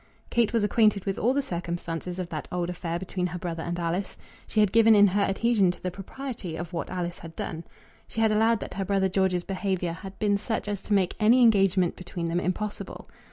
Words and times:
Kate 0.31 0.51
was 0.51 0.63
acquainted 0.63 1.05
with 1.05 1.19
all 1.19 1.31
the 1.31 1.43
circumstances 1.43 2.17
of 2.17 2.29
that 2.29 2.47
old 2.51 2.71
affair 2.71 2.97
between 2.97 3.27
her 3.27 3.37
brother 3.37 3.61
and 3.61 3.77
Alice. 3.79 4.17
She 4.47 4.59
had 4.59 4.71
given 4.71 4.95
in 4.95 5.05
her 5.05 5.21
adhesion 5.21 5.69
to 5.69 5.79
the 5.83 5.91
propriety 5.91 6.55
of 6.55 6.73
what 6.73 6.89
Alice 6.89 7.19
had 7.19 7.35
done. 7.35 7.65
She 8.07 8.19
had 8.19 8.31
allowed 8.31 8.61
that 8.61 8.73
her 8.73 8.85
brother 8.85 9.09
George's 9.09 9.43
behaviour 9.43 9.93
had 9.93 10.17
been 10.17 10.39
such 10.39 10.67
as 10.67 10.81
to 10.81 10.93
make 10.93 11.13
any 11.19 11.43
engagement 11.43 11.95
between 11.95 12.29
them 12.29 12.39
impossible. 12.39 13.07